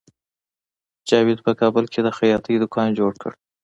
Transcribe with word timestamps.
جاوید 1.09 1.39
په 1.45 1.51
کابل 1.61 1.85
کې 1.93 1.99
د 2.03 2.09
خیاطۍ 2.17 2.55
دکان 2.63 2.89
جوړ 2.99 3.11
کړ 3.21 3.31